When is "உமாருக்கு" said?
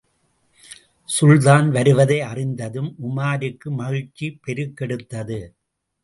3.09-3.69